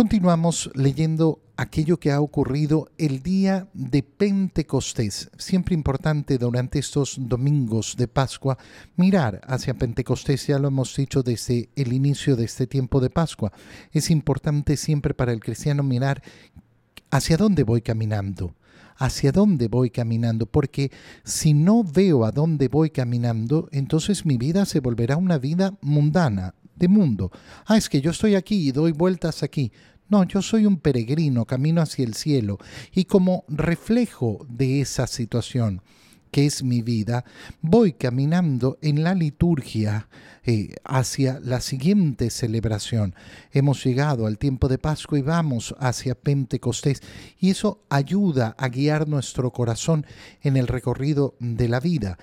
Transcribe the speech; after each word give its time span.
Continuamos 0.00 0.70
leyendo 0.74 1.42
aquello 1.58 2.00
que 2.00 2.10
ha 2.10 2.22
ocurrido 2.22 2.90
el 2.96 3.22
día 3.22 3.68
de 3.74 4.02
Pentecostés. 4.02 5.30
Siempre 5.36 5.74
importante 5.74 6.38
durante 6.38 6.78
estos 6.78 7.16
domingos 7.18 7.96
de 7.98 8.08
Pascua 8.08 8.56
mirar 8.96 9.42
hacia 9.46 9.74
Pentecostés, 9.74 10.46
ya 10.46 10.58
lo 10.58 10.68
hemos 10.68 10.96
dicho 10.96 11.22
desde 11.22 11.68
el 11.76 11.92
inicio 11.92 12.34
de 12.34 12.44
este 12.44 12.66
tiempo 12.66 12.98
de 12.98 13.10
Pascua. 13.10 13.52
Es 13.92 14.10
importante 14.10 14.78
siempre 14.78 15.12
para 15.12 15.34
el 15.34 15.40
cristiano 15.40 15.82
mirar 15.82 16.22
hacia 17.10 17.36
dónde 17.36 17.62
voy 17.62 17.82
caminando 17.82 18.54
hacia 18.96 19.32
dónde 19.32 19.68
voy 19.68 19.88
caminando, 19.88 20.44
porque 20.44 20.92
si 21.24 21.54
no 21.54 21.82
veo 21.82 22.26
a 22.26 22.32
dónde 22.32 22.68
voy 22.68 22.90
caminando, 22.90 23.70
entonces 23.72 24.26
mi 24.26 24.36
vida 24.36 24.66
se 24.66 24.80
volverá 24.80 25.16
una 25.16 25.38
vida 25.38 25.72
mundana, 25.80 26.54
de 26.80 26.88
mundo. 26.88 27.30
Ah, 27.66 27.76
es 27.76 27.88
que 27.88 28.00
yo 28.00 28.10
estoy 28.10 28.34
aquí 28.34 28.68
y 28.68 28.72
doy 28.72 28.90
vueltas 28.90 29.44
aquí. 29.44 29.70
No, 30.08 30.24
yo 30.24 30.42
soy 30.42 30.66
un 30.66 30.78
peregrino, 30.78 31.44
camino 31.44 31.80
hacia 31.80 32.04
el 32.04 32.14
cielo, 32.14 32.58
y 32.92 33.04
como 33.04 33.44
reflejo 33.46 34.44
de 34.48 34.80
esa 34.80 35.06
situación, 35.06 35.82
que 36.32 36.46
es 36.46 36.64
mi 36.64 36.82
vida, 36.82 37.24
voy 37.60 37.92
caminando 37.92 38.78
en 38.82 39.04
la 39.04 39.14
liturgia 39.14 40.08
eh, 40.44 40.74
hacia 40.84 41.38
la 41.40 41.60
siguiente 41.60 42.30
celebración. 42.30 43.14
Hemos 43.52 43.84
llegado 43.84 44.26
al 44.26 44.38
tiempo 44.38 44.68
de 44.68 44.78
Pascua 44.78 45.18
y 45.18 45.22
vamos 45.22 45.74
hacia 45.78 46.14
Pentecostés 46.14 47.02
y 47.38 47.50
eso 47.50 47.84
ayuda 47.88 48.54
a 48.58 48.68
guiar 48.68 49.06
nuestro 49.06 49.52
corazón 49.52 50.06
en 50.42 50.56
el 50.56 50.66
recorrido 50.66 51.34
de 51.40 51.68
la 51.68 51.78
vida. 51.78 52.18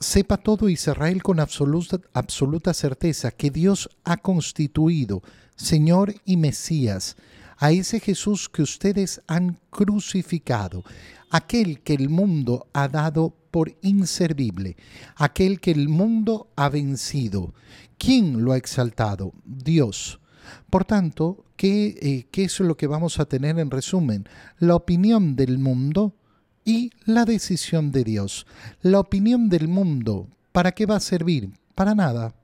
Sepa 0.00 0.38
todo 0.38 0.68
Israel 0.68 1.22
con 1.22 1.40
absoluta, 1.40 2.00
absoluta 2.12 2.74
certeza 2.74 3.30
que 3.30 3.50
Dios 3.50 3.88
ha 4.04 4.16
constituido 4.16 5.22
Señor 5.56 6.14
y 6.24 6.38
Mesías, 6.38 7.16
a 7.58 7.70
ese 7.70 8.00
Jesús 8.00 8.48
que 8.48 8.62
ustedes 8.62 9.20
han 9.26 9.60
crucificado, 9.68 10.82
aquel 11.30 11.80
que 11.82 11.92
el 11.92 12.08
mundo 12.08 12.66
ha 12.72 12.88
dado 12.88 13.34
por 13.50 13.76
inservible, 13.82 14.76
aquel 15.16 15.60
que 15.60 15.70
el 15.70 15.90
mundo 15.90 16.48
ha 16.56 16.70
vencido. 16.70 17.52
¿Quién 17.98 18.42
lo 18.42 18.52
ha 18.52 18.56
exaltado? 18.56 19.34
Dios. 19.44 20.20
Por 20.70 20.86
tanto, 20.86 21.44
¿qué, 21.56 21.98
eh, 22.00 22.26
¿qué, 22.30 22.44
es 22.44 22.58
lo 22.60 22.78
que 22.78 22.86
vamos 22.86 23.20
a 23.20 23.26
tener 23.26 23.58
en 23.58 23.70
resumen? 23.70 24.26
La 24.58 24.74
opinión 24.74 25.36
del 25.36 25.58
mundo 25.58 26.14
y 26.64 26.90
la 27.04 27.24
decisión 27.24 27.92
de 27.92 28.04
Dios. 28.04 28.46
La 28.82 29.00
opinión 29.00 29.48
del 29.48 29.68
mundo, 29.68 30.28
¿para 30.52 30.72
qué 30.72 30.86
va 30.86 30.96
a 30.96 31.00
servir? 31.00 31.50
Para 31.74 31.94
nada. 31.94 32.34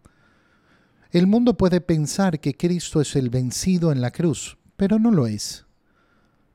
El 1.11 1.27
mundo 1.27 1.57
puede 1.57 1.81
pensar 1.81 2.41
que 2.41 2.55
Cristo 2.55 3.01
es 3.01 3.17
el 3.17 3.31
vencido 3.31 3.93
en 3.93 4.01
la 4.01 4.11
cruz, 4.11 4.59
pero 4.77 4.99
no 4.99 5.11
lo 5.11 5.27
es. 5.27 5.65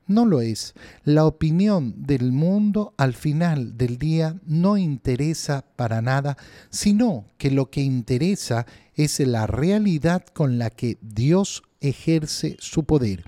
No 0.08 0.26
lo 0.26 0.42
es. 0.42 0.74
La 1.04 1.26
opinión 1.26 1.94
del 1.98 2.32
mundo 2.32 2.94
al 2.98 3.14
final 3.14 3.78
del 3.78 3.98
día 3.98 4.36
no 4.46 4.78
interesa 4.78 5.64
para 5.76 6.02
nada, 6.02 6.38
sino 6.70 7.26
que 7.38 7.50
lo 7.50 7.70
que 7.70 7.82
interesa 7.82 8.66
es 8.96 9.20
la 9.20 9.48
realidad 9.48 10.26
con 10.34 10.58
la 10.58 10.70
que 10.70 10.98
Dios 11.02 11.64
ejerce 11.80 12.58
su 12.60 12.84
poder. 12.84 13.24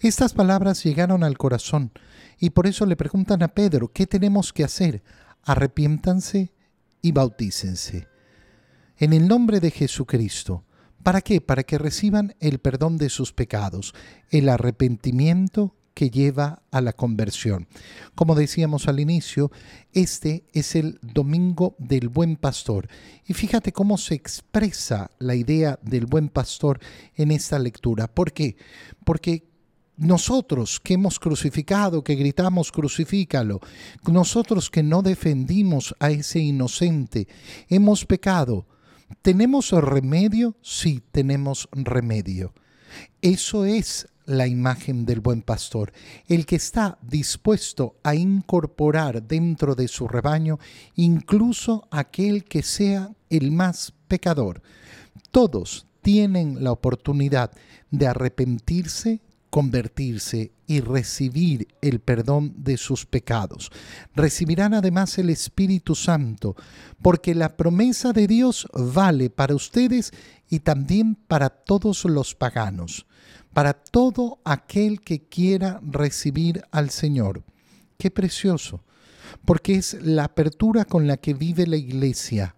Estas 0.00 0.34
palabras 0.34 0.84
llegaron 0.84 1.24
al 1.24 1.38
corazón 1.38 1.90
y 2.40 2.50
por 2.50 2.66
eso 2.66 2.86
le 2.86 2.96
preguntan 2.96 3.42
a 3.44 3.48
Pedro, 3.48 3.92
¿qué 3.92 4.06
tenemos 4.06 4.52
que 4.52 4.64
hacer? 4.64 5.02
Arrepiéntanse 5.44 6.52
y 7.02 7.12
bautícense. 7.12 8.08
En 8.96 9.12
el 9.12 9.28
nombre 9.28 9.60
de 9.60 9.70
Jesucristo, 9.70 10.64
¿Para 11.02 11.22
qué? 11.22 11.40
Para 11.40 11.62
que 11.62 11.78
reciban 11.78 12.34
el 12.40 12.58
perdón 12.58 12.98
de 12.98 13.08
sus 13.08 13.32
pecados, 13.32 13.94
el 14.28 14.50
arrepentimiento 14.50 15.74
que 15.94 16.10
lleva 16.10 16.62
a 16.70 16.80
la 16.82 16.92
conversión. 16.92 17.68
Como 18.14 18.34
decíamos 18.34 18.86
al 18.86 19.00
inicio, 19.00 19.50
este 19.92 20.44
es 20.52 20.76
el 20.76 20.98
domingo 21.02 21.74
del 21.78 22.08
buen 22.08 22.36
pastor. 22.36 22.88
Y 23.26 23.32
fíjate 23.32 23.72
cómo 23.72 23.96
se 23.96 24.14
expresa 24.14 25.10
la 25.18 25.34
idea 25.34 25.78
del 25.82 26.06
buen 26.06 26.28
pastor 26.28 26.80
en 27.16 27.30
esta 27.30 27.58
lectura. 27.58 28.06
¿Por 28.06 28.32
qué? 28.32 28.56
Porque 29.04 29.49
nosotros 30.00 30.80
que 30.80 30.94
hemos 30.94 31.20
crucificado, 31.20 32.02
que 32.02 32.16
gritamos 32.16 32.72
crucifícalo, 32.72 33.60
nosotros 34.08 34.68
que 34.68 34.82
no 34.82 35.02
defendimos 35.02 35.94
a 36.00 36.10
ese 36.10 36.40
inocente, 36.40 37.28
hemos 37.68 38.04
pecado 38.04 38.66
¿Tenemos 39.22 39.70
remedio? 39.72 40.56
Sí, 40.62 41.02
tenemos 41.12 41.68
remedio. 41.72 42.54
Eso 43.20 43.64
es 43.64 44.08
la 44.24 44.46
imagen 44.46 45.04
del 45.04 45.20
buen 45.20 45.42
pastor, 45.42 45.92
el 46.28 46.46
que 46.46 46.56
está 46.56 46.98
dispuesto 47.02 47.96
a 48.02 48.14
incorporar 48.14 49.22
dentro 49.22 49.74
de 49.74 49.88
su 49.88 50.06
rebaño 50.06 50.58
incluso 50.94 51.88
aquel 51.90 52.44
que 52.44 52.62
sea 52.62 53.10
el 53.28 53.50
más 53.50 53.92
pecador. 54.08 54.62
Todos 55.30 55.86
tienen 56.00 56.62
la 56.62 56.72
oportunidad 56.72 57.50
de 57.90 58.06
arrepentirse 58.06 59.20
convertirse 59.50 60.52
y 60.66 60.80
recibir 60.80 61.68
el 61.82 62.00
perdón 62.00 62.54
de 62.56 62.76
sus 62.76 63.04
pecados. 63.04 63.70
Recibirán 64.14 64.72
además 64.72 65.18
el 65.18 65.28
Espíritu 65.28 65.96
Santo, 65.96 66.54
porque 67.02 67.34
la 67.34 67.56
promesa 67.56 68.12
de 68.12 68.28
Dios 68.28 68.68
vale 68.72 69.28
para 69.28 69.54
ustedes 69.54 70.12
y 70.48 70.60
también 70.60 71.16
para 71.16 71.50
todos 71.50 72.04
los 72.04 72.34
paganos, 72.34 73.06
para 73.52 73.74
todo 73.74 74.38
aquel 74.44 75.00
que 75.00 75.20
quiera 75.24 75.80
recibir 75.82 76.62
al 76.70 76.90
Señor. 76.90 77.42
Qué 77.98 78.10
precioso, 78.10 78.82
porque 79.44 79.74
es 79.74 79.94
la 80.00 80.24
apertura 80.24 80.84
con 80.84 81.06
la 81.06 81.16
que 81.16 81.34
vive 81.34 81.66
la 81.66 81.76
iglesia. 81.76 82.54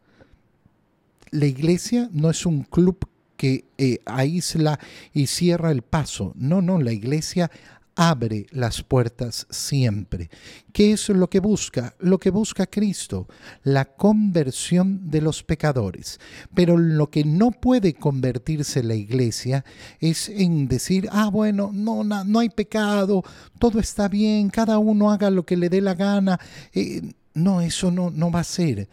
La 1.31 1.47
iglesia 1.47 2.11
no 2.13 2.29
es 2.29 2.45
un 2.45 2.63
club 2.63 3.09
que 3.43 3.65
eh, 3.77 3.99
aísla 4.07 4.79
y 5.13 5.27
cierra 5.27 5.73
el 5.73 5.83
paso. 5.83 6.33
No, 6.37 6.63
no, 6.63 6.81
la 6.81 6.93
iglesia 6.93 7.51
abre 7.97 8.47
las 8.53 8.85
puertas 8.85 9.49
siempre. 9.51 10.31
¿Qué 10.73 10.93
es 10.93 11.09
lo 11.09 11.29
que 11.29 11.41
busca? 11.41 11.97
Lo 11.99 12.19
que 12.19 12.31
busca 12.31 12.69
Cristo, 12.69 13.27
la 13.65 13.97
conversión 13.97 15.11
de 15.11 15.23
los 15.23 15.43
pecadores. 15.43 16.21
Pero 16.55 16.79
lo 16.79 17.11
que 17.11 17.25
no 17.25 17.51
puede 17.51 17.95
convertirse 17.95 18.85
la 18.85 18.95
iglesia 18.95 19.65
es 19.99 20.29
en 20.29 20.69
decir, 20.69 21.09
ah, 21.11 21.29
bueno, 21.29 21.73
no, 21.75 22.05
no, 22.05 22.39
hay 22.39 22.49
pecado, 22.49 23.25
todo 23.59 23.81
está 23.81 24.07
bien, 24.07 24.51
cada 24.51 24.79
uno 24.79 25.11
haga 25.11 25.31
lo 25.31 25.45
que 25.45 25.57
le 25.57 25.69
dé 25.69 25.81
la 25.81 25.95
gana. 25.95 26.39
Eh, 26.73 27.03
no, 27.35 27.61
eso 27.61 27.91
no, 27.91 28.09
no 28.09 28.31
va 28.31 28.39
a 28.39 28.45
ser. 28.45 28.89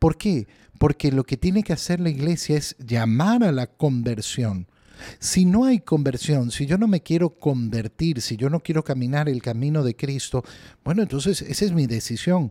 ¿Por 0.00 0.16
qué? 0.16 0.48
porque 0.80 1.12
lo 1.12 1.24
que 1.24 1.36
tiene 1.36 1.62
que 1.62 1.74
hacer 1.74 2.00
la 2.00 2.08
iglesia 2.08 2.56
es 2.56 2.74
llamar 2.78 3.44
a 3.44 3.52
la 3.52 3.66
conversión. 3.66 4.66
Si 5.18 5.44
no 5.44 5.66
hay 5.66 5.80
conversión, 5.80 6.50
si 6.50 6.64
yo 6.64 6.78
no 6.78 6.88
me 6.88 7.02
quiero 7.02 7.38
convertir, 7.38 8.22
si 8.22 8.38
yo 8.38 8.48
no 8.48 8.60
quiero 8.60 8.82
caminar 8.82 9.28
el 9.28 9.42
camino 9.42 9.84
de 9.84 9.94
Cristo, 9.94 10.42
bueno, 10.82 11.02
entonces 11.02 11.42
esa 11.42 11.66
es 11.66 11.72
mi 11.72 11.86
decisión. 11.86 12.50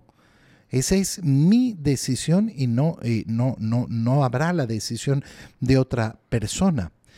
Esa 0.69 0.93
es 0.93 1.23
mi 1.23 1.73
decisión 1.73 2.51
y 2.55 2.67
no, 2.67 2.99
no, 3.25 3.55
no, 3.57 3.87
no 3.89 4.23
habrá 4.23 4.53
la 4.53 4.67
decisión 4.67 5.23
de 5.59 5.79
otra 5.79 6.19
persona. 6.29 6.91